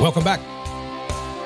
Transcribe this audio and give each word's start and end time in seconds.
Welcome 0.00 0.22
back. 0.22 0.38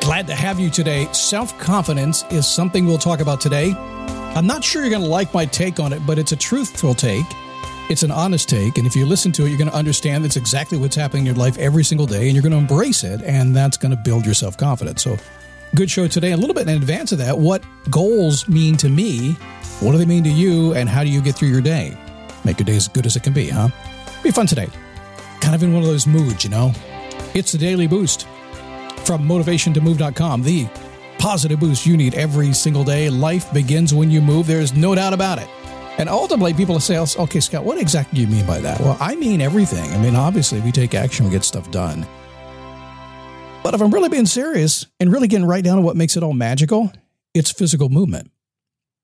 Glad 0.02 0.26
to 0.26 0.34
have 0.34 0.60
you 0.60 0.68
today. 0.68 1.08
Self 1.12 1.58
confidence 1.58 2.22
is 2.30 2.46
something 2.46 2.84
we'll 2.84 2.98
talk 2.98 3.20
about 3.20 3.40
today. 3.40 3.72
I'm 3.72 4.46
not 4.46 4.62
sure 4.62 4.82
you're 4.82 4.90
going 4.90 5.02
to 5.02 5.08
like 5.08 5.32
my 5.32 5.46
take 5.46 5.80
on 5.80 5.94
it, 5.94 6.06
but 6.06 6.18
it's 6.18 6.32
a 6.32 6.36
truthful 6.36 6.94
take. 6.94 7.24
It's 7.88 8.02
an 8.02 8.10
honest 8.10 8.50
take. 8.50 8.76
And 8.76 8.86
if 8.86 8.94
you 8.94 9.06
listen 9.06 9.32
to 9.32 9.46
it, 9.46 9.48
you're 9.48 9.56
going 9.56 9.70
to 9.70 9.74
understand 9.76 10.22
that's 10.22 10.36
exactly 10.36 10.76
what's 10.76 10.94
happening 10.94 11.22
in 11.22 11.26
your 11.26 11.34
life 11.34 11.56
every 11.56 11.82
single 11.82 12.06
day, 12.06 12.26
and 12.26 12.34
you're 12.34 12.42
going 12.42 12.52
to 12.52 12.58
embrace 12.58 13.04
it, 13.04 13.22
and 13.22 13.56
that's 13.56 13.78
going 13.78 13.90
to 13.90 13.96
build 13.96 14.26
your 14.26 14.34
self 14.34 14.58
confidence. 14.58 15.02
So, 15.02 15.16
good 15.74 15.90
show 15.90 16.06
today. 16.06 16.32
A 16.32 16.36
little 16.36 16.54
bit 16.54 16.68
in 16.68 16.76
advance 16.76 17.10
of 17.12 17.18
that, 17.18 17.38
what 17.38 17.64
goals 17.88 18.46
mean 18.50 18.76
to 18.76 18.90
me, 18.90 19.32
what 19.80 19.92
do 19.92 19.98
they 19.98 20.04
mean 20.04 20.24
to 20.24 20.30
you, 20.30 20.74
and 20.74 20.90
how 20.90 21.02
do 21.02 21.08
you 21.08 21.22
get 21.22 21.36
through 21.36 21.48
your 21.48 21.62
day? 21.62 21.96
Make 22.44 22.58
your 22.58 22.66
day 22.66 22.76
as 22.76 22.86
good 22.86 23.06
as 23.06 23.16
it 23.16 23.22
can 23.22 23.32
be, 23.32 23.48
huh? 23.48 23.70
Be 24.22 24.30
fun 24.30 24.46
today. 24.46 24.68
Kind 25.40 25.54
of 25.54 25.62
in 25.62 25.72
one 25.72 25.82
of 25.82 25.88
those 25.88 26.06
moods, 26.06 26.44
you 26.44 26.50
know? 26.50 26.72
It's 27.34 27.52
the 27.52 27.58
Daily 27.58 27.86
Boost 27.86 28.26
from 29.02 29.26
motivationtomove.com, 29.28 30.42
the 30.42 30.68
positive 31.18 31.60
boost 31.60 31.86
you 31.86 31.96
need 31.96 32.14
every 32.14 32.52
single 32.52 32.84
day. 32.84 33.08
Life 33.10 33.52
begins 33.52 33.94
when 33.94 34.10
you 34.10 34.20
move. 34.20 34.46
There's 34.46 34.74
no 34.74 34.94
doubt 34.94 35.12
about 35.12 35.38
it. 35.38 35.48
And 35.98 36.08
ultimately, 36.08 36.54
people 36.54 36.80
say, 36.80 36.98
okay, 36.98 37.40
Scott, 37.40 37.64
what 37.64 37.78
exactly 37.78 38.16
do 38.16 38.22
you 38.22 38.26
mean 38.26 38.46
by 38.46 38.60
that? 38.60 38.80
Well, 38.80 38.96
I 38.98 39.14
mean 39.14 39.40
everything. 39.40 39.90
I 39.92 39.98
mean, 39.98 40.16
obviously, 40.16 40.60
we 40.60 40.72
take 40.72 40.94
action, 40.94 41.26
we 41.26 41.30
get 41.30 41.44
stuff 41.44 41.70
done. 41.70 42.06
But 43.62 43.74
if 43.74 43.82
I'm 43.82 43.92
really 43.92 44.08
being 44.08 44.26
serious 44.26 44.86
and 44.98 45.12
really 45.12 45.28
getting 45.28 45.46
right 45.46 45.62
down 45.62 45.76
to 45.76 45.82
what 45.82 45.94
makes 45.94 46.16
it 46.16 46.22
all 46.22 46.32
magical, 46.32 46.92
it's 47.34 47.52
physical 47.52 47.88
movement. 47.88 48.30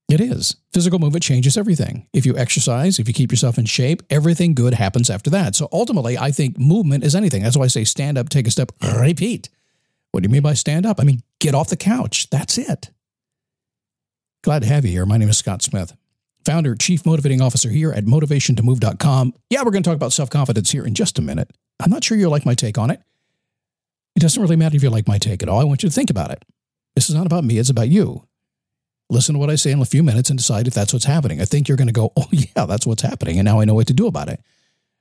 It 0.09 0.23
is. 0.23 0.57
Physical 0.73 0.99
movement 0.99 1.23
changes 1.23 1.59
everything. 1.59 2.09
If 2.15 2.25
you 2.25 2.37
exercise, 2.37 2.99
if 2.99 3.07
you 3.07 3.15
keep 3.15 3.31
yourself 3.31 3.59
in 3.59 3.67
shape, 3.67 4.03
everything 4.09 4.55
good 4.55 4.73
happens 4.73 5.11
after 5.11 5.29
that. 5.31 5.55
So 5.55 5.69
ultimately, 5.71 6.17
I 6.17 6.31
think 6.31 6.59
movement 6.59 7.05
is 7.05 7.15
anything. 7.15 7.43
That's 7.43 7.59
why 7.59 7.65
I 7.65 7.69
say 7.69 7.85
stand 7.85 8.17
up, 8.17 8.31
take 8.31 8.47
a 8.47 8.51
step, 8.51 8.73
repeat. 8.97 9.51
What 10.13 10.23
do 10.23 10.29
you 10.29 10.33
mean 10.33 10.43
by 10.43 10.55
stand 10.55 10.87
up? 10.87 11.01
I 11.01 11.05
mean, 11.05 11.23
get 11.39 11.55
off 11.55 11.69
the 11.69 11.77
couch. 11.77 12.29
That's 12.31 12.59
it. 12.59 12.91
Glad 14.43 14.63
to 14.63 14.69
have 14.69 14.85
you 14.85 14.91
here. 14.91 15.07
My 15.07 15.17
name 15.17 15.29
is 15.29 15.39
Scott 15.39 15.63
Smith, 15.63 15.95
founder, 16.45 16.75
chief 16.75 17.05
motivating 17.05 17.41
officer 17.43 17.71
here 17.71 17.93
at 17.93 18.05
motivationtomove.com. 18.05 19.35
Yeah, 19.51 19.63
we're 19.63 19.71
going 19.71 19.83
to 19.83 19.89
talk 19.91 19.97
about 19.97 20.13
self 20.13 20.31
confidence 20.31 20.71
here 20.71 20.87
in 20.87 20.95
just 20.95 21.19
a 21.19 21.23
minute. 21.23 21.51
I'm 21.81 21.91
not 21.91 22.05
sure 22.05 22.17
you'll 22.17 22.31
like 22.31 22.47
my 22.47 22.55
take 22.55 22.79
on 22.79 22.91
it. 22.91 23.01
It 24.17 24.21
doesn't 24.21 24.41
really 24.41 24.57
matter 24.57 24.77
if 24.77 24.83
you 24.83 24.91
like 24.91 25.07
my 25.07 25.19
take 25.19 25.43
at 25.43 25.49
all. 25.49 25.61
I 25.61 25.65
want 25.65 25.83
you 25.83 25.89
to 25.89 25.95
think 25.95 26.11
about 26.11 26.31
it. 26.31 26.45
This 26.95 27.09
is 27.09 27.15
not 27.15 27.27
about 27.27 27.45
me, 27.45 27.59
it's 27.59 27.71
about 27.71 27.89
you. 27.89 28.27
Listen 29.11 29.35
to 29.35 29.39
what 29.39 29.51
I 29.51 29.55
say 29.55 29.71
in 29.71 29.81
a 29.81 29.87
few 29.87 30.03
minutes 30.03 30.29
and 30.29 30.39
decide 30.39 30.67
if 30.67 30.75
that's 30.75 30.93
what's 30.93 31.05
happening. 31.05 31.41
I 31.41 31.45
think 31.45 31.67
you're 31.69 31.77
going 31.77 31.89
to 31.89 31.93
go, 31.93 32.13
oh, 32.17 32.27
yeah, 32.33 32.67
that's 32.67 32.87
what's 32.87 33.03
happening. 33.03 33.39
And 33.39 33.47
now 33.47 33.61
I 33.61 33.65
know 33.65 33.75
what 33.75 33.87
to 33.87 33.95
do 33.95 34.07
about 34.07 34.29
it. 34.29 34.41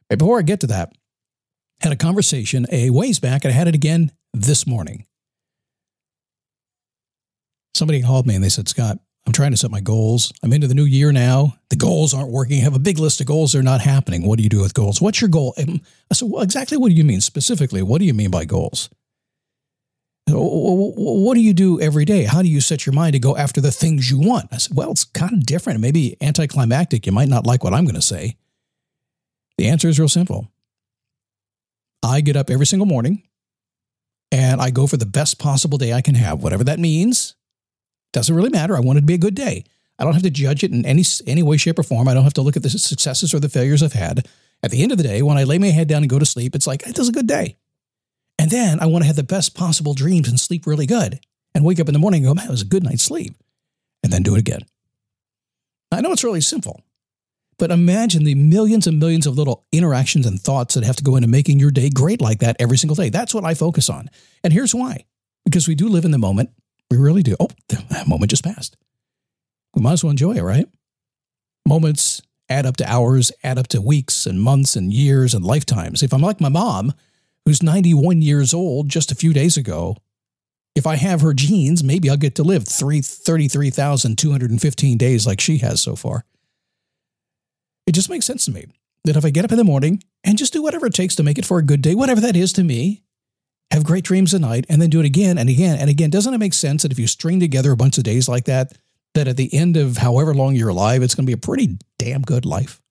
But 0.10 0.20
before 0.20 0.40
I 0.40 0.44
get 0.44 0.62
to 0.62 0.68
that, 0.68 0.94
had 1.82 1.92
a 1.92 1.96
conversation 1.96 2.66
a 2.72 2.90
ways 2.90 3.20
back, 3.20 3.46
and 3.46 3.54
I 3.54 3.58
had 3.58 3.68
it 3.68 3.76
again 3.76 4.12
this 4.34 4.66
morning. 4.66 5.06
Somebody 7.76 8.02
called 8.02 8.26
me 8.26 8.36
and 8.36 8.44
they 8.44 8.50
said, 8.50 8.68
Scott, 8.68 8.98
I'm 9.28 9.34
trying 9.34 9.52
to 9.52 9.58
set 9.58 9.70
my 9.70 9.82
goals. 9.82 10.32
I'm 10.42 10.54
into 10.54 10.68
the 10.68 10.74
new 10.74 10.86
year 10.86 11.12
now. 11.12 11.58
The 11.70 11.76
goals 11.76 12.14
aren't 12.14 12.32
working. 12.32 12.60
I 12.60 12.64
have 12.64 12.76
a 12.76 12.80
big 12.80 12.98
list 12.98 13.22
of 13.22 13.28
goals. 13.28 13.52
They're 13.52 13.62
not 13.62 13.82
happening. 13.82 14.26
What 14.26 14.38
do 14.38 14.44
you 14.44 14.50
do 14.50 14.62
with 14.62 14.74
goals? 14.74 15.02
What's 15.02 15.22
your 15.22 15.30
goal? 15.30 15.54
And 15.58 15.82
I 16.10 16.14
said, 16.16 16.30
well, 16.32 16.42
exactly 16.42 16.78
what 16.78 16.90
do 16.90 16.96
you 16.96 17.04
mean 17.04 17.22
specifically? 17.22 17.82
What 17.82 18.00
do 18.00 18.06
you 18.06 18.14
mean 18.14 18.32
by 18.32 18.46
goals? 18.46 18.90
What 20.30 21.36
do 21.36 21.42
you 21.42 21.54
do 21.54 21.80
every 21.80 22.04
day? 22.04 22.24
How 22.24 22.42
do 22.42 22.50
you 22.50 22.62
set 22.62 22.86
your 22.86 22.94
mind 22.94 23.14
to 23.14 23.20
go 23.20 23.38
after 23.38 23.62
the 23.62 23.72
things 23.72 24.10
you 24.10 24.20
want? 24.20 24.48
I 24.52 24.58
said, 24.58 24.76
well, 24.76 24.92
it's 24.92 25.04
kind 25.04 25.34
of 25.34 25.46
different. 25.46 25.80
Maybe 25.80 26.18
anticlimactic. 26.20 27.06
You 27.06 27.12
might 27.12 27.30
not 27.30 27.46
like 27.46 27.64
what 27.64 27.74
I'm 27.74 27.86
going 27.86 27.96
to 27.96 28.02
say. 28.02 28.38
The 29.58 29.68
answer 29.68 29.88
is 29.88 30.00
real 30.00 30.10
simple. 30.10 30.50
I 32.04 32.22
get 32.22 32.36
up 32.36 32.50
every 32.50 32.66
single 32.66 32.86
morning 32.86 33.24
and 34.32 34.62
I 34.62 34.70
go 34.70 34.88
for 34.88 34.98
the 34.98 35.06
best 35.06 35.40
possible 35.40 35.78
day 35.78 35.94
I 35.94 36.02
can 36.02 36.16
have, 36.16 36.44
whatever 36.44 36.64
that 36.66 36.80
means. 36.80 37.36
Doesn't 38.14 38.36
really 38.36 38.50
matter. 38.50 38.76
I 38.76 38.80
want 38.80 38.98
it 38.98 39.02
to 39.02 39.08
be 39.08 39.14
a 39.14 39.20
good 39.20 39.36
day. 39.36 39.64
I 40.00 40.04
don't 40.04 40.14
have 40.14 40.24
to 40.24 40.30
judge 40.30 40.64
it 40.64 40.72
in 40.72 40.86
any 40.86 41.04
any 41.26 41.42
way, 41.42 41.58
shape, 41.58 41.80
or 41.80 41.84
form. 41.84 42.08
I 42.08 42.14
don't 42.14 42.24
have 42.24 42.34
to 42.36 42.42
look 42.42 42.56
at 42.56 42.64
the 42.64 42.70
successes 42.70 43.34
or 43.34 43.40
the 43.40 43.50
failures 43.50 43.82
I've 43.82 43.94
had. 43.94 44.28
At 44.64 44.72
the 44.72 44.82
end 44.82 44.92
of 44.92 44.98
the 44.98 45.04
day, 45.04 45.22
when 45.22 45.38
I 45.38 45.44
lay 45.44 45.58
my 45.58 45.68
head 45.68 45.88
down 45.88 46.04
and 46.04 46.10
go 46.10 46.20
to 46.20 46.26
sleep, 46.26 46.56
it's 46.56 46.68
like 46.68 46.88
it 46.88 46.98
was 46.98 47.10
a 47.10 47.14
good 47.14 47.28
day. 47.28 47.58
And 48.40 48.52
then 48.52 48.80
I 48.80 48.86
want 48.86 49.04
to 49.04 49.08
have 49.08 49.16
the 49.16 49.24
best 49.24 49.56
possible 49.56 49.94
dreams 49.94 50.30
and 50.30 50.40
sleep 50.40 50.68
really 50.68 50.86
good. 50.86 51.20
And 51.56 51.66
wake 51.66 51.80
up 51.80 51.88
in 51.88 51.94
the 51.94 52.00
morning 52.00 52.20
and 52.20 52.30
go, 52.30 52.34
man, 52.36 52.48
it 52.48 52.52
was 52.52 52.62
a 52.62 52.66
good 52.66 52.84
night's 52.84 53.04
sleep. 53.04 53.36
And 54.04 54.14
then 54.14 54.22
do 54.22 54.36
it 54.36 54.40
again. 54.40 54.62
I 55.92 56.02
know 56.02 56.12
it's 56.12 56.24
really 56.24 56.42
simple. 56.42 56.84
But 57.58 57.72
imagine 57.72 58.24
the 58.24 58.36
millions 58.36 58.86
and 58.86 59.00
millions 59.00 59.26
of 59.26 59.38
little 59.38 59.66
interactions 59.72 60.26
and 60.26 60.40
thoughts 60.40 60.76
that 60.76 60.84
have 60.84 60.98
to 60.98 61.04
go 61.04 61.16
into 61.16 61.28
making 61.28 61.60
your 61.60 61.72
day 61.72 61.90
great 61.90 62.22
like 62.22 62.40
that 62.40 62.56
every 62.60 62.78
single 62.78 62.96
day. 62.96 63.10
That's 63.10 63.34
what 63.34 63.44
I 63.44 63.56
focus 63.56 63.90
on. 63.90 64.10
And 64.44 64.54
here's 64.54 64.76
why 64.76 65.06
because 65.46 65.68
we 65.68 65.76
do 65.76 65.88
live 65.88 66.06
in 66.06 66.12
the 66.12 66.18
moment. 66.18 66.52
We 66.92 66.98
really 66.98 67.24
do. 67.24 67.36
Oh, 67.40 67.50
that 67.70 68.08
moment 68.08 68.30
just 68.30 68.44
passed. 68.44 68.78
We 69.74 69.82
might 69.82 69.94
as 69.94 70.04
well 70.04 70.12
enjoy 70.12 70.34
it, 70.34 70.44
right? 70.44 70.68
Moments 71.68 72.22
add 72.50 72.66
up 72.66 72.78
to 72.78 72.90
hours, 72.90 73.32
add 73.44 73.58
up 73.58 73.68
to 73.70 73.82
weeks 73.82 74.26
and 74.26 74.42
months 74.42 74.76
and 74.76 74.94
years 74.94 75.34
and 75.34 75.44
lifetimes. 75.44 76.04
If 76.04 76.14
I'm 76.14 76.22
like 76.22 76.42
my 76.42 76.50
mom, 76.50 76.94
who's 77.46 77.64
91 77.64 78.22
years 78.22 78.54
old 78.54 78.90
just 78.90 79.12
a 79.12 79.16
few 79.16 79.34
days 79.34 79.58
ago, 79.58 79.98
if 80.76 80.86
I 80.86 80.96
have 80.96 81.22
her 81.22 81.34
genes, 81.34 81.84
maybe 81.84 82.08
I'll 82.10 82.18
get 82.18 82.36
to 82.36 82.44
live 82.44 82.66
33,215 82.66 84.98
days 84.98 85.26
like 85.26 85.42
she 85.42 85.58
has 85.58 85.82
so 85.82 85.96
far. 85.96 86.24
It 87.88 87.94
just 87.94 88.10
makes 88.10 88.26
sense 88.26 88.46
to 88.46 88.52
me 88.52 88.66
that 89.06 89.16
if 89.16 89.26
I 89.26 89.30
get 89.30 89.46
up 89.46 89.52
in 89.52 89.58
the 89.58 89.64
morning 89.64 90.04
and 90.24 90.38
just 90.38 90.54
do 90.54 90.62
whatever 90.62 90.86
it 90.86 90.94
takes 90.94 91.16
to 91.16 91.24
make 91.24 91.40
it 91.40 91.46
for 91.46 91.58
a 91.58 91.64
good 91.64 91.82
day, 91.82 91.96
whatever 91.96 92.22
that 92.22 92.36
is 92.36 92.54
to 92.54 92.64
me, 92.64 93.02
have 93.72 93.84
great 93.84 94.04
dreams 94.04 94.34
at 94.34 94.42
night, 94.42 94.66
and 94.70 94.82
then 94.82 94.90
do 94.90 95.00
it 95.00 95.06
again 95.06 95.38
and 95.38 95.50
again 95.50 95.78
and 95.80 95.90
again. 95.90 96.10
Doesn't 96.10 96.34
it 96.34 96.38
make 96.38 96.54
sense 96.54 96.84
that 96.84 96.92
if 96.92 97.00
you 97.00 97.08
string 97.08 97.40
together 97.40 97.72
a 97.72 97.78
bunch 97.78 97.98
of 97.98 98.04
days 98.04 98.30
like 98.30 98.46
that, 98.46 98.74
that 99.14 99.28
at 99.28 99.38
the 99.38 99.54
end 99.54 99.76
of 99.78 99.98
however 99.98 100.34
long 100.34 100.56
you're 100.56 100.70
alive, 100.70 101.02
it's 101.02 101.16
going 101.16 101.26
to 101.26 101.30
be 101.30 101.34
a 101.34 101.38
pretty 101.38 101.78
damn 101.98 102.22
good 102.22 102.46
life? 102.46 102.82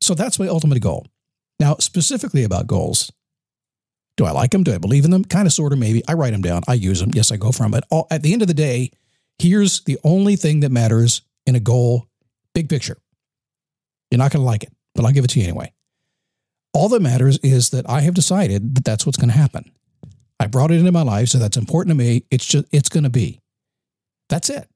So 0.00 0.14
that's 0.14 0.38
my 0.38 0.46
ultimate 0.46 0.80
goal. 0.80 1.06
Now, 1.58 1.76
specifically 1.80 2.44
about 2.44 2.66
goals, 2.66 3.10
do 4.16 4.24
I 4.24 4.30
like 4.30 4.52
them? 4.52 4.64
Do 4.64 4.74
I 4.74 4.78
believe 4.78 5.04
in 5.04 5.10
them? 5.10 5.24
Kind 5.24 5.46
of, 5.46 5.52
sort 5.52 5.72
of, 5.72 5.78
maybe. 5.78 6.02
I 6.08 6.14
write 6.14 6.32
them 6.32 6.42
down. 6.42 6.62
I 6.68 6.74
use 6.74 7.00
them. 7.00 7.10
Yes, 7.14 7.32
I 7.32 7.36
go 7.36 7.52
from. 7.52 7.70
But 7.70 7.84
at 8.10 8.22
the 8.22 8.32
end 8.32 8.42
of 8.42 8.48
the 8.48 8.54
day, 8.54 8.90
here's 9.38 9.82
the 9.84 9.98
only 10.02 10.36
thing 10.36 10.60
that 10.60 10.70
matters 10.70 11.22
in 11.46 11.54
a 11.56 11.60
goal 11.60 12.06
big 12.54 12.68
picture. 12.68 12.96
You're 14.10 14.18
not 14.18 14.32
going 14.32 14.42
to 14.42 14.46
like 14.46 14.62
it, 14.62 14.72
but 14.94 15.04
I'll 15.04 15.12
give 15.12 15.24
it 15.24 15.28
to 15.28 15.40
you 15.40 15.44
anyway. 15.44 15.72
All 16.72 16.88
that 16.90 17.02
matters 17.02 17.38
is 17.38 17.70
that 17.70 17.88
I 17.88 18.00
have 18.00 18.14
decided 18.14 18.74
that 18.74 18.84
that's 18.84 19.06
what's 19.06 19.18
going 19.18 19.30
to 19.30 19.36
happen. 19.36 19.70
I 20.40 20.46
brought 20.46 20.70
it 20.70 20.78
into 20.78 20.92
my 20.92 21.02
life, 21.02 21.28
so 21.28 21.38
that's 21.38 21.56
important 21.56 21.90
to 21.90 22.04
me. 22.04 22.24
It's 22.30 22.46
just, 22.46 22.66
it's 22.72 22.88
going 22.88 23.04
to 23.04 23.10
be. 23.10 23.40
That's 24.28 24.50
it. 24.50 24.68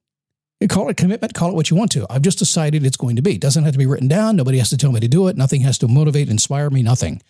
You 0.61 0.69
call 0.69 0.89
it 0.89 0.97
commitment, 0.97 1.35
call 1.35 1.51
it 1.51 1.55
what 1.55 1.71
you 1.71 1.77
want 1.77 1.93
to. 1.93 2.07
I've 2.09 2.23
just 2.23 2.39
decided 2.39 2.87
it's 2.87 2.97
going 2.97 3.17
to 3.17 3.23
be. 3.23 3.35
It 3.35 3.41
doesn't 3.41 3.65
have 3.65 3.73
to 3.73 3.79
be 3.79 3.87
written 3.87 4.09
down. 4.09 4.37
Nobody 4.37 4.59
has 4.59 4.71
to 4.71 4.77
tell 4.77 4.93
me 4.93 5.01
to 5.01 5.09
do 5.09 5.29
it. 5.29 5.37
Nothing 5.37 5.63
has 5.63 5.77
to 5.79 5.89
motivate, 5.89 6.29
inspire 6.29 6.71
me, 6.71 6.83
nothing. 6.83 7.21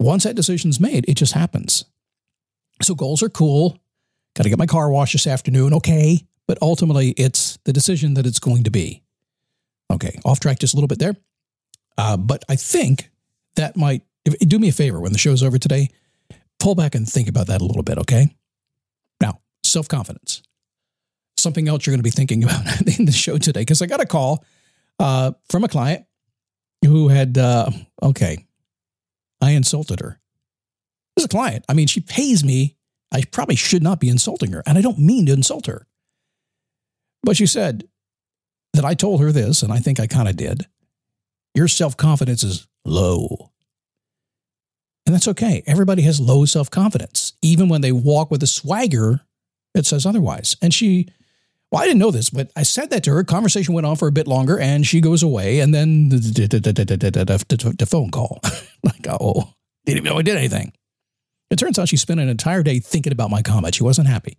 Once 0.00 0.24
that 0.24 0.36
decision's 0.36 0.80
made, 0.80 1.04
it 1.08 1.14
just 1.14 1.34
happens. 1.34 1.84
So 2.82 2.94
goals 2.94 3.22
are 3.22 3.28
cool. 3.28 3.78
Got 4.34 4.44
to 4.44 4.48
get 4.48 4.58
my 4.58 4.66
car 4.66 4.90
washed 4.90 5.12
this 5.12 5.26
afternoon. 5.26 5.74
Okay. 5.74 6.20
But 6.46 6.58
ultimately, 6.62 7.10
it's 7.10 7.58
the 7.64 7.72
decision 7.72 8.14
that 8.14 8.26
it's 8.26 8.38
going 8.38 8.64
to 8.64 8.70
be. 8.70 9.02
Okay. 9.90 10.18
Off 10.24 10.40
track 10.40 10.58
just 10.58 10.72
a 10.72 10.76
little 10.76 10.88
bit 10.88 10.98
there. 10.98 11.14
Uh, 11.98 12.16
but 12.16 12.44
I 12.48 12.56
think 12.56 13.10
that 13.56 13.76
might 13.76 14.02
if, 14.24 14.38
do 14.38 14.58
me 14.58 14.68
a 14.68 14.72
favor 14.72 15.00
when 15.00 15.12
the 15.12 15.18
show's 15.18 15.42
over 15.42 15.58
today. 15.58 15.90
Pull 16.60 16.74
back 16.74 16.94
and 16.94 17.06
think 17.06 17.28
about 17.28 17.48
that 17.48 17.60
a 17.60 17.64
little 17.64 17.82
bit. 17.82 17.98
Okay. 17.98 18.34
Now, 19.20 19.40
self 19.64 19.88
confidence. 19.88 20.42
Something 21.36 21.68
else 21.68 21.84
you're 21.84 21.92
going 21.92 22.00
to 22.00 22.04
be 22.04 22.10
thinking 22.10 22.44
about 22.44 22.98
in 22.98 23.04
the 23.04 23.12
show 23.12 23.36
today 23.36 23.60
because 23.60 23.82
I 23.82 23.86
got 23.86 24.00
a 24.00 24.06
call 24.06 24.44
uh, 24.98 25.32
from 25.50 25.64
a 25.64 25.68
client 25.68 26.04
who 26.84 27.08
had, 27.08 27.36
uh, 27.36 27.70
okay, 28.02 28.46
I 29.40 29.50
insulted 29.50 30.00
her. 30.00 30.20
As 31.16 31.24
a 31.24 31.28
client, 31.28 31.64
I 31.68 31.74
mean, 31.74 31.88
she 31.88 32.00
pays 32.00 32.44
me. 32.44 32.76
I 33.10 33.22
probably 33.32 33.56
should 33.56 33.82
not 33.82 34.00
be 34.00 34.08
insulting 34.08 34.52
her, 34.52 34.62
and 34.66 34.78
I 34.78 34.82
don't 34.82 34.98
mean 34.98 35.26
to 35.26 35.32
insult 35.32 35.66
her. 35.66 35.86
But 37.22 37.36
she 37.36 37.46
said 37.46 37.88
that 38.74 38.84
I 38.84 38.94
told 38.94 39.20
her 39.20 39.32
this, 39.32 39.62
and 39.62 39.72
I 39.72 39.78
think 39.78 39.98
I 39.98 40.06
kind 40.06 40.28
of 40.28 40.36
did. 40.36 40.66
Your 41.54 41.68
self 41.68 41.96
confidence 41.96 42.42
is 42.42 42.66
low. 42.84 43.50
And 45.06 45.14
that's 45.14 45.28
okay. 45.28 45.62
Everybody 45.66 46.02
has 46.02 46.20
low 46.20 46.44
self 46.44 46.70
confidence. 46.70 47.32
Even 47.42 47.68
when 47.68 47.80
they 47.80 47.92
walk 47.92 48.30
with 48.30 48.42
a 48.42 48.46
swagger, 48.46 49.20
it 49.74 49.86
says 49.86 50.04
otherwise. 50.04 50.56
And 50.60 50.72
she 50.72 51.08
well, 51.70 51.82
I 51.82 51.86
didn't 51.86 51.98
know 51.98 52.10
this, 52.10 52.30
but 52.30 52.50
I 52.56 52.62
said 52.62 52.90
that 52.90 53.04
to 53.04 53.12
her. 53.12 53.24
Conversation 53.24 53.74
went 53.74 53.86
on 53.86 53.96
for 53.96 54.08
a 54.08 54.12
bit 54.12 54.26
longer, 54.26 54.58
and 54.58 54.86
she 54.86 55.02
goes 55.02 55.22
away, 55.22 55.60
and 55.60 55.74
then 55.74 56.08
the 56.08 57.86
phone 57.88 58.10
call. 58.10 58.40
like, 58.82 59.06
oh, 59.08 59.52
didn't 59.84 59.98
even 59.98 60.04
know 60.04 60.18
I 60.18 60.22
did 60.22 60.36
anything. 60.38 60.72
It 61.50 61.58
turns 61.58 61.78
out 61.78 61.88
she 61.88 61.98
spent 61.98 62.20
an 62.20 62.28
entire 62.28 62.62
day 62.62 62.78
thinking 62.78 63.12
about 63.12 63.30
my 63.30 63.42
comment. 63.42 63.74
She 63.74 63.82
wasn't 63.82 64.08
happy. 64.08 64.38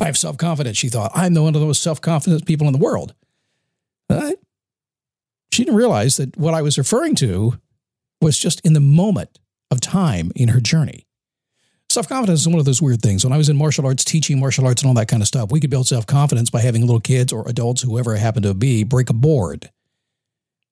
I 0.00 0.04
have 0.04 0.18
self 0.18 0.36
confidence, 0.36 0.76
she 0.76 0.90
thought. 0.90 1.12
I'm 1.14 1.32
the 1.32 1.42
one 1.42 1.54
of 1.54 1.60
the 1.60 1.66
most 1.66 1.82
self 1.82 2.00
confident 2.00 2.44
people 2.44 2.66
in 2.66 2.74
the 2.74 2.78
world. 2.78 3.14
She 5.52 5.64
didn't 5.64 5.76
realize 5.76 6.16
that 6.16 6.36
what 6.36 6.54
I 6.54 6.62
was 6.62 6.78
referring 6.78 7.14
to 7.16 7.58
was 8.20 8.38
just 8.38 8.60
in 8.64 8.72
the 8.72 8.80
moment 8.80 9.38
of 9.70 9.80
time 9.80 10.32
in 10.34 10.48
her 10.48 10.60
journey. 10.60 11.06
Self 11.88 12.08
confidence 12.08 12.40
is 12.40 12.48
one 12.48 12.58
of 12.58 12.64
those 12.64 12.82
weird 12.82 13.00
things. 13.00 13.24
When 13.24 13.32
I 13.32 13.36
was 13.36 13.48
in 13.48 13.56
martial 13.56 13.86
arts, 13.86 14.04
teaching 14.04 14.40
martial 14.40 14.66
arts 14.66 14.82
and 14.82 14.88
all 14.88 14.94
that 14.94 15.08
kind 15.08 15.22
of 15.22 15.28
stuff, 15.28 15.52
we 15.52 15.60
could 15.60 15.70
build 15.70 15.86
self 15.86 16.06
confidence 16.06 16.50
by 16.50 16.60
having 16.60 16.82
little 16.82 17.00
kids 17.00 17.32
or 17.32 17.48
adults, 17.48 17.82
whoever 17.82 18.14
it 18.14 18.18
happened 18.18 18.44
to 18.44 18.54
be, 18.54 18.84
break 18.84 19.08
a 19.08 19.14
board. 19.14 19.70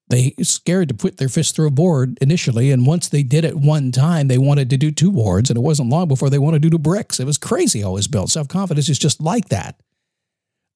They 0.08 0.34
scared 0.42 0.88
to 0.88 0.94
put 0.94 1.16
their 1.16 1.30
fist 1.30 1.56
through 1.56 1.68
a 1.68 1.70
board 1.70 2.18
initially, 2.20 2.70
and 2.70 2.86
once 2.86 3.08
they 3.08 3.22
did 3.22 3.44
it 3.44 3.56
one 3.56 3.90
time, 3.90 4.28
they 4.28 4.36
wanted 4.36 4.68
to 4.70 4.76
do 4.76 4.90
two 4.90 5.10
boards, 5.10 5.48
and 5.48 5.56
it 5.56 5.62
wasn't 5.62 5.88
long 5.88 6.08
before 6.08 6.28
they 6.28 6.38
wanted 6.38 6.62
to 6.62 6.70
do 6.70 6.78
bricks. 6.78 7.20
It 7.20 7.24
was 7.24 7.38
crazy 7.38 7.80
how 7.80 7.90
it 7.90 7.94
was 7.94 8.08
built. 8.08 8.30
Self 8.30 8.48
confidence 8.48 8.88
is 8.88 8.98
just 8.98 9.20
like 9.20 9.48
that. 9.48 9.80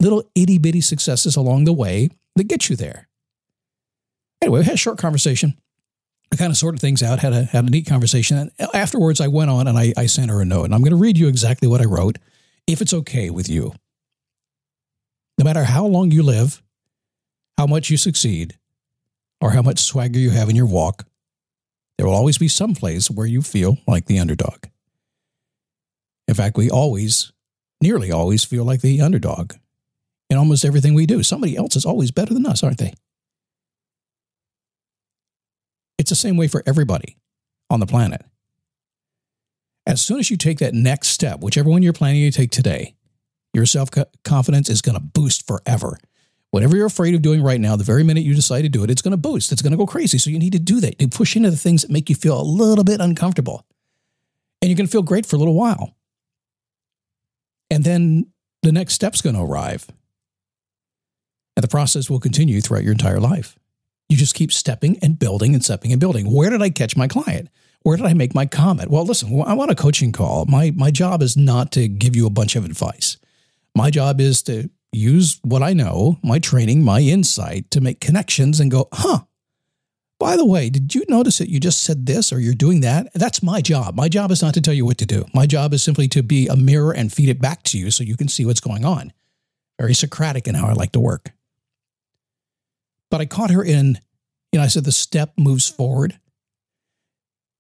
Little 0.01 0.31
itty 0.35 0.59
bitty 0.59 0.81
successes 0.81 1.37
along 1.37 1.65
the 1.65 1.73
way 1.73 2.09
that 2.37 2.45
get 2.45 2.71
you 2.71 2.77
there. 2.77 3.08
Anyway, 4.43 4.61
we 4.61 4.65
had 4.65 4.75
a 4.75 4.79
short 4.79 4.99
conversation. 4.99 5.57
I 6.33 6.37
kind 6.37 6.51
of 6.51 6.57
sorted 6.57 6.81
things 6.81 7.03
out, 7.03 7.21
had 7.21 7.33
a 7.33 7.45
had 7.45 7.65
a 7.65 7.71
neat 7.71 7.87
conversation. 7.87 8.37
And 8.37 8.51
afterwards, 8.75 9.21
I 9.21 9.29
went 9.29 9.51
on 9.51 9.67
and 9.67 9.79
I, 9.79 9.93
I 9.97 10.07
sent 10.07 10.31
her 10.31 10.41
a 10.41 10.45
note. 10.45 10.65
And 10.65 10.75
I'm 10.75 10.83
going 10.83 10.91
to 10.91 10.97
read 10.97 11.17
you 11.17 11.29
exactly 11.29 11.69
what 11.69 11.81
I 11.81 11.85
wrote, 11.85 12.19
if 12.67 12.81
it's 12.81 12.93
okay 12.93 13.31
with 13.31 13.49
you. 13.49 13.73
No 15.39 15.45
matter 15.45 15.65
how 15.65 15.87
long 15.87 16.11
you 16.11 16.23
live, 16.23 16.63
how 17.57 17.67
much 17.67 17.91
you 17.91 17.97
succeed, 17.97 18.59
or 19.41 19.53
how 19.53 19.63
much 19.63 19.79
swagger 19.79 20.19
you 20.19 20.31
have 20.31 20.49
in 20.49 20.57
your 20.57 20.67
walk, 20.67 21.07
there 21.97 22.07
will 22.07 22.15
always 22.15 22.39
be 22.39 22.49
some 22.49 22.75
place 22.75 23.11
where 23.11 23.27
you 23.27 23.43
feel 23.43 23.79
like 23.87 24.07
the 24.07 24.19
underdog. 24.19 24.65
In 26.27 26.35
fact, 26.35 26.57
we 26.57 26.71
always, 26.71 27.33
nearly 27.81 28.13
always, 28.13 28.45
feel 28.45 28.65
like 28.65 28.81
the 28.81 29.01
underdog 29.01 29.55
in 30.29 30.37
almost 30.37 30.65
everything 30.65 30.95
we 30.95 31.07
do. 31.07 31.23
Somebody 31.23 31.57
else 31.57 31.75
is 31.75 31.87
always 31.87 32.11
better 32.11 32.35
than 32.35 32.47
us, 32.47 32.63
aren't 32.63 32.79
they? 32.79 32.95
It's 35.99 36.11
the 36.11 36.17
same 36.17 36.37
way 36.37 36.49
for 36.49 36.63
everybody 36.67 37.17
on 37.69 37.81
the 37.81 37.87
planet. 37.87 38.25
As 39.87 40.03
soon 40.03 40.19
as 40.19 40.31
you 40.31 40.37
take 40.37 40.59
that 40.59 40.75
next 40.75 41.09
step, 41.09 41.41
whichever 41.41 41.69
one 41.69 41.83
you're 41.83 41.93
planning 41.93 42.31
to 42.31 42.37
take 42.37 42.51
today, 42.51 42.95
your 43.53 43.67
self 43.67 43.89
confidence 44.23 44.69
is 44.69 44.83
going 44.83 44.95
to 44.95 45.01
boost 45.03 45.47
forever. 45.47 45.99
Whatever 46.51 46.77
you're 46.77 46.87
afraid 46.87 47.15
of 47.15 47.23
doing 47.23 47.43
right 47.43 47.61
now, 47.61 47.77
the 47.77 47.85
very 47.85 48.03
minute 48.03 48.25
you 48.25 48.35
decide 48.35 48.63
to 48.63 48.69
do 48.69 48.85
it, 48.85 48.91
it's 48.91 49.03
going 49.03 49.13
to 49.13 49.19
boost. 49.19 49.53
It's 49.53 49.61
going 49.61 49.73
to 49.73 49.77
go 49.77 49.87
crazy. 49.87 50.17
So 50.19 50.31
you 50.31 50.39
need 50.39 50.53
to 50.53 50.59
do 50.59 50.81
that. 50.81 51.01
You 51.01 51.09
push 51.09 51.37
into 51.37 51.51
the 51.51 51.57
things 51.57 51.83
that 51.83 51.91
make 51.91 52.09
you 52.09 52.15
feel 52.15 52.41
a 52.41 52.43
little 52.43 52.85
bit 52.85 53.01
uncomfortable. 53.01 53.67
And 54.63 54.71
you're 54.71 54.77
going 54.77 54.87
to 54.87 54.93
feel 54.93 55.03
great 55.03 55.27
for 55.27 55.37
a 55.37 55.39
little 55.39 55.55
while. 55.55 55.95
And 57.71 57.85
then 57.85 58.33
the 58.63 58.73
next 58.73 58.95
step's 58.95 59.21
going 59.21 59.37
to 59.37 59.43
arrive. 59.43 59.87
And 61.57 61.65
the 61.65 61.69
process 61.69 62.09
will 62.09 62.21
continue 62.21 62.61
throughout 62.61 62.85
your 62.85 62.93
entire 62.93 63.21
life. 63.21 63.59
You 64.09 64.17
just 64.17 64.35
keep 64.35 64.53
stepping 64.53 64.99
and 65.03 65.19
building 65.19 65.55
and 65.55 65.63
stepping 65.63 65.93
and 65.93 66.01
building. 66.01 66.33
Where 66.33 66.51
did 66.51 66.63
I 66.63 66.71
catch 66.71 66.97
my 66.97 67.09
client? 67.09 67.49
Where 67.83 67.97
did 67.97 68.07
I 68.07 68.15
make 68.15 68.35
my 68.35 68.47
comment? 68.47 68.91
Well, 68.91 69.05
listen, 69.05 69.43
I 69.47 69.55
want 69.55 69.71
a 69.71 69.75
coaching 69.75 70.13
call. 70.13 70.47
My 70.47 70.73
my 70.75 70.91
job 70.91 71.23
is 71.23 71.37
not 71.37 71.73
to 71.73 71.89
give 71.89 72.17
you 72.17 72.27
a 72.27 72.31
bunch 72.31 72.57
of 72.57 72.65
advice. 72.65 73.19
My 73.75 73.91
job 73.91 74.21
is 74.21 74.43
to 74.43 74.71
use 74.93 75.39
what 75.43 75.63
I 75.63 75.73
know, 75.73 76.19
my 76.23 76.39
training, 76.39 76.83
my 76.83 77.01
insight 77.01 77.71
to 77.71 77.81
make 77.81 78.01
connections 78.01 78.59
and 78.59 78.71
go, 78.71 78.89
huh, 78.93 79.21
by 80.19 80.37
the 80.37 80.45
way, 80.45 80.69
did 80.69 80.95
you 80.95 81.05
notice 81.09 81.39
that 81.39 81.49
you 81.49 81.61
just 81.61 81.83
said 81.85 82.07
this 82.07 82.33
or 82.33 82.41
you're 82.41 82.55
doing 82.55 82.81
that? 82.81 83.13
That's 83.15 83.43
my 83.43 83.61
job. 83.61 83.95
My 83.95 84.09
job 84.09 84.33
is 84.33 84.43
not 84.43 84.55
to 84.55 84.61
tell 84.61 84.75
you 84.75 84.85
what 84.85 84.99
to 84.99 85.07
do. 85.07 85.25
My 85.33 85.47
job 85.47 85.73
is 85.73 85.83
simply 85.83 86.09
to 86.09 86.23
be 86.23 86.49
a 86.49 86.57
mirror 86.57 86.93
and 86.93 87.13
feed 87.13 87.29
it 87.29 87.41
back 87.41 87.63
to 87.65 87.79
you 87.79 87.91
so 87.93 88.03
you 88.03 88.17
can 88.17 88.29
see 88.29 88.45
what's 88.45 88.61
going 88.61 88.85
on. 88.85 89.13
Very 89.79 89.95
Socratic 89.95 90.49
in 90.49 90.57
how 90.57 90.67
I 90.67 90.73
like 90.73 90.91
to 90.93 91.01
work. 91.01 91.31
But 93.11 93.21
I 93.21 93.27
caught 93.27 93.51
her 93.51 93.65
in, 93.65 93.99
you 94.53 94.59
know, 94.59 94.63
I 94.63 94.69
said 94.69 94.85
the 94.85 94.93
step 94.93 95.33
moves 95.39 95.69
forward. 95.69 96.19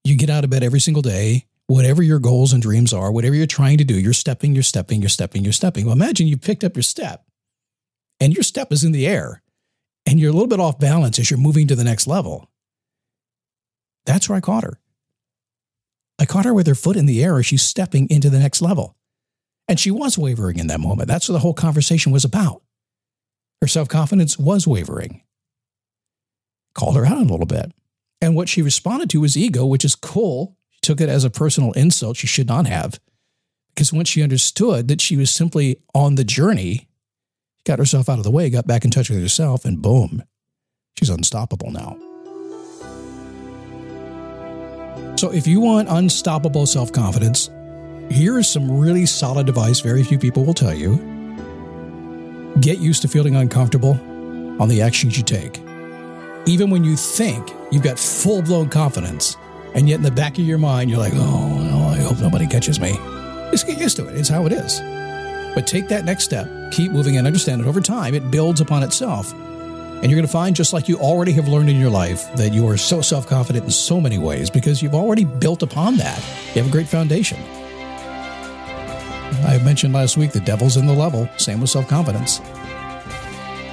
You 0.04 0.16
get 0.16 0.30
out 0.30 0.44
of 0.44 0.50
bed 0.50 0.62
every 0.62 0.80
single 0.80 1.02
day, 1.02 1.46
whatever 1.66 2.02
your 2.02 2.18
goals 2.18 2.52
and 2.52 2.62
dreams 2.62 2.92
are, 2.92 3.12
whatever 3.12 3.34
you're 3.34 3.46
trying 3.46 3.78
to 3.78 3.84
do, 3.84 3.94
you're 3.94 4.12
stepping, 4.12 4.54
you're 4.54 4.62
stepping, 4.62 5.00
you're 5.00 5.08
stepping, 5.08 5.44
you're 5.44 5.52
stepping. 5.52 5.84
Well, 5.84 5.94
imagine 5.94 6.26
you 6.26 6.36
picked 6.36 6.64
up 6.64 6.76
your 6.76 6.82
step 6.82 7.24
and 8.20 8.34
your 8.34 8.42
step 8.42 8.72
is 8.72 8.84
in 8.84 8.92
the 8.92 9.06
air 9.06 9.42
and 10.06 10.18
you're 10.18 10.30
a 10.30 10.32
little 10.32 10.48
bit 10.48 10.60
off 10.60 10.78
balance 10.78 11.18
as 11.18 11.30
you're 11.30 11.38
moving 11.38 11.66
to 11.68 11.76
the 11.76 11.84
next 11.84 12.06
level. 12.06 12.50
That's 14.06 14.28
where 14.28 14.38
I 14.38 14.40
caught 14.40 14.64
her. 14.64 14.80
I 16.18 16.24
caught 16.24 16.46
her 16.46 16.54
with 16.54 16.66
her 16.66 16.74
foot 16.74 16.96
in 16.96 17.06
the 17.06 17.22
air 17.22 17.38
as 17.38 17.46
she's 17.46 17.62
stepping 17.62 18.08
into 18.10 18.30
the 18.30 18.40
next 18.40 18.60
level. 18.60 18.96
And 19.68 19.78
she 19.78 19.90
was 19.90 20.18
wavering 20.18 20.58
in 20.58 20.66
that 20.68 20.80
moment. 20.80 21.08
That's 21.08 21.28
what 21.28 21.34
the 21.34 21.40
whole 21.40 21.54
conversation 21.54 22.10
was 22.10 22.24
about. 22.24 22.62
Her 23.60 23.68
self 23.68 23.88
confidence 23.88 24.38
was 24.38 24.66
wavering 24.66 25.22
called 26.74 26.96
her 26.96 27.06
out 27.06 27.18
a 27.18 27.30
little 27.30 27.46
bit. 27.46 27.72
And 28.20 28.34
what 28.34 28.48
she 28.48 28.62
responded 28.62 29.10
to 29.10 29.20
was 29.20 29.36
ego, 29.36 29.64
which 29.66 29.84
is 29.84 29.94
cool. 29.94 30.56
She 30.70 30.80
took 30.82 31.00
it 31.00 31.08
as 31.08 31.24
a 31.24 31.30
personal 31.30 31.72
insult 31.72 32.16
she 32.16 32.26
should 32.26 32.48
not 32.48 32.66
have. 32.66 32.98
Because 33.74 33.92
once 33.92 34.08
she 34.08 34.22
understood 34.22 34.88
that 34.88 35.00
she 35.00 35.16
was 35.16 35.30
simply 35.30 35.80
on 35.94 36.16
the 36.16 36.24
journey, 36.24 36.88
got 37.64 37.78
herself 37.78 38.08
out 38.08 38.18
of 38.18 38.24
the 38.24 38.30
way, 38.30 38.50
got 38.50 38.66
back 38.66 38.84
in 38.84 38.90
touch 38.90 39.08
with 39.08 39.20
herself, 39.20 39.64
and 39.64 39.80
boom, 39.80 40.24
she's 40.98 41.10
unstoppable 41.10 41.70
now. 41.70 41.96
So 45.16 45.32
if 45.32 45.46
you 45.46 45.60
want 45.60 45.88
unstoppable 45.88 46.66
self 46.66 46.92
confidence, 46.92 47.50
here 48.10 48.38
is 48.38 48.48
some 48.48 48.78
really 48.78 49.06
solid 49.06 49.48
advice 49.48 49.80
very 49.80 50.02
few 50.02 50.18
people 50.18 50.44
will 50.44 50.54
tell 50.54 50.74
you. 50.74 50.96
Get 52.60 52.78
used 52.78 53.02
to 53.02 53.08
feeling 53.08 53.36
uncomfortable 53.36 53.92
on 54.60 54.68
the 54.68 54.82
actions 54.82 55.16
you 55.16 55.22
take 55.22 55.67
even 56.48 56.70
when 56.70 56.84
you 56.84 56.96
think 56.96 57.52
you've 57.70 57.82
got 57.82 57.98
full 57.98 58.42
blown 58.42 58.68
confidence, 58.68 59.36
and 59.74 59.88
yet 59.88 59.96
in 59.96 60.02
the 60.02 60.10
back 60.10 60.38
of 60.38 60.44
your 60.44 60.58
mind, 60.58 60.90
you're 60.90 60.98
like, 60.98 61.12
oh, 61.14 61.58
no, 61.58 61.88
I 61.88 61.98
hope 61.98 62.18
nobody 62.20 62.46
catches 62.46 62.80
me. 62.80 62.92
Just 63.50 63.66
get 63.66 63.78
used 63.78 63.96
to 63.96 64.08
it. 64.08 64.16
It's 64.16 64.28
how 64.28 64.46
it 64.46 64.52
is. 64.52 64.80
But 65.54 65.66
take 65.66 65.88
that 65.88 66.04
next 66.04 66.24
step, 66.24 66.48
keep 66.70 66.92
moving, 66.92 67.16
and 67.16 67.26
understand 67.26 67.60
it 67.60 67.66
over 67.66 67.80
time. 67.80 68.14
It 68.14 68.30
builds 68.30 68.60
upon 68.60 68.82
itself. 68.82 69.32
And 69.32 70.04
you're 70.04 70.16
going 70.16 70.26
to 70.26 70.32
find, 70.32 70.54
just 70.54 70.72
like 70.72 70.88
you 70.88 70.96
already 70.98 71.32
have 71.32 71.48
learned 71.48 71.70
in 71.70 71.76
your 71.76 71.90
life, 71.90 72.32
that 72.36 72.52
you 72.52 72.68
are 72.68 72.76
so 72.76 73.00
self 73.00 73.26
confident 73.26 73.64
in 73.64 73.70
so 73.70 74.00
many 74.00 74.18
ways 74.18 74.48
because 74.48 74.80
you've 74.80 74.94
already 74.94 75.24
built 75.24 75.62
upon 75.62 75.96
that. 75.96 76.18
You 76.54 76.62
have 76.62 76.68
a 76.68 76.70
great 76.70 76.86
foundation. 76.86 77.38
I 79.44 79.60
mentioned 79.64 79.92
last 79.92 80.16
week 80.16 80.32
the 80.32 80.40
devil's 80.40 80.76
in 80.76 80.86
the 80.86 80.92
level, 80.92 81.28
same 81.36 81.60
with 81.60 81.70
self 81.70 81.88
confidence. 81.88 82.40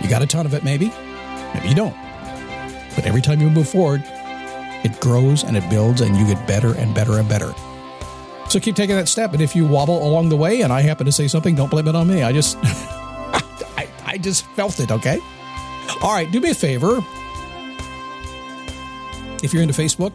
You 0.01 0.09
got 0.09 0.21
a 0.21 0.27
ton 0.27 0.45
of 0.45 0.53
it, 0.53 0.63
maybe. 0.63 0.91
Maybe 1.53 1.69
you 1.69 1.75
don't. 1.75 2.04
But 2.95 3.05
every 3.05 3.21
time 3.21 3.41
you 3.41 3.49
move 3.49 3.69
forward, 3.69 4.03
it 4.83 4.99
grows 5.01 5.43
and 5.43 5.57
it 5.57 5.69
builds 5.69 6.01
and 6.01 6.15
you 6.15 6.25
get 6.25 6.47
better 6.47 6.73
and 6.75 6.93
better 6.95 7.17
and 7.17 7.27
better. 7.27 7.53
So 8.49 8.59
keep 8.59 8.75
taking 8.75 8.95
that 8.95 9.07
step. 9.07 9.33
And 9.33 9.41
if 9.41 9.55
you 9.55 9.65
wobble 9.65 10.07
along 10.07 10.29
the 10.29 10.37
way 10.37 10.61
and 10.61 10.71
I 10.71 10.81
happen 10.81 11.05
to 11.05 11.11
say 11.11 11.27
something, 11.27 11.55
don't 11.55 11.69
blame 11.71 11.87
it 11.87 11.95
on 11.95 12.07
me. 12.07 12.21
I 12.23 12.31
just, 12.31 12.57
I, 12.63 13.87
I 14.05 14.17
just 14.17 14.45
felt 14.47 14.79
it, 14.79 14.91
okay? 14.91 15.19
All 16.01 16.13
right, 16.13 16.31
do 16.31 16.39
me 16.39 16.51
a 16.51 16.55
favor. 16.55 17.03
If 19.43 19.53
you're 19.53 19.63
into 19.63 19.73
Facebook, 19.79 20.13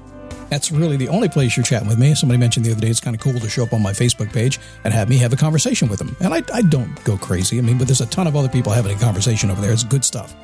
That's 0.49 0.73
really 0.73 0.97
the 0.97 1.09
only 1.09 1.29
place 1.29 1.57
you're 1.57 1.65
chatting 1.65 1.87
with 1.89 1.99
me. 1.99 2.15
Somebody 2.17 2.39
mentioned 2.39 2.67
the 2.67 2.73
other 2.73 2.81
day 2.81 2.89
it's 2.89 2.99
kind 3.01 3.15
of 3.15 3.23
cool 3.23 3.39
to 3.39 3.49
show 3.49 3.63
up 3.63 3.73
on 3.73 3.81
my 3.81 3.93
Facebook 3.93 4.33
page 4.33 4.59
and 4.83 4.93
have 4.93 5.09
me 5.09 5.17
have 5.19 5.33
a 5.33 5.37
conversation 5.37 5.89
with 5.89 6.01
them. 6.01 6.17
And 6.21 6.35
I, 6.35 6.43
I 6.53 6.63
don't 6.63 7.03
go 7.05 7.17
crazy. 7.17 7.59
I 7.59 7.61
mean, 7.63 7.79
but 7.79 7.87
there's 7.87 8.01
a 8.01 8.07
ton 8.07 8.27
of 8.27 8.35
other 8.35 8.49
people 8.49 8.73
having 8.73 8.97
a 8.97 8.99
conversation 8.99 9.49
over 9.51 9.61
there. 9.61 9.71
It's 9.73 9.85
good 9.85 10.05
stuff. 10.05 10.35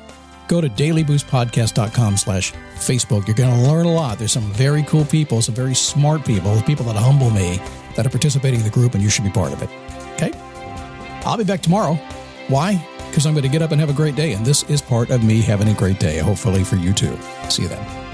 Go 0.47 0.61
to 0.61 0.69
dailyboostpodcast.com 0.69 2.17
slash 2.17 2.53
Facebook. 2.75 3.27
You're 3.27 3.35
going 3.35 3.53
to 3.53 3.69
learn 3.69 3.85
a 3.85 3.91
lot. 3.91 4.17
There's 4.17 4.31
some 4.31 4.49
very 4.53 4.83
cool 4.83 5.05
people, 5.05 5.41
some 5.41 5.55
very 5.55 5.75
smart 5.75 6.25
people, 6.25 6.61
people 6.61 6.85
that 6.85 6.95
humble 6.95 7.29
me 7.29 7.59
that 7.95 8.05
are 8.05 8.09
participating 8.09 8.59
in 8.59 8.65
the 8.65 8.71
group, 8.71 8.93
and 8.93 9.03
you 9.03 9.09
should 9.09 9.25
be 9.25 9.31
part 9.31 9.51
of 9.51 9.61
it. 9.61 9.69
Okay? 10.13 10.31
I'll 11.25 11.37
be 11.37 11.43
back 11.43 11.61
tomorrow. 11.61 11.95
Why? 12.47 12.75
Because 13.09 13.25
I'm 13.25 13.33
going 13.33 13.43
to 13.43 13.49
get 13.49 13.61
up 13.61 13.71
and 13.71 13.79
have 13.81 13.89
a 13.89 13.93
great 13.93 14.15
day. 14.15 14.33
And 14.33 14.45
this 14.45 14.63
is 14.63 14.81
part 14.81 15.09
of 15.09 15.23
me 15.23 15.41
having 15.41 15.67
a 15.67 15.73
great 15.73 15.99
day, 15.99 16.19
hopefully 16.19 16.63
for 16.63 16.75
you 16.75 16.93
too. 16.93 17.17
See 17.49 17.63
you 17.63 17.67
then. 17.67 18.06